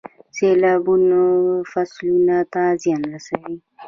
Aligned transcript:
سیلابونه 0.35 1.19
فصلونو 1.71 2.37
ته 2.53 2.61
زیان 2.81 3.01
رسوي. 3.13 3.55